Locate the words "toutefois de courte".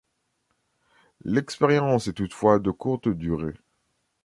2.13-3.07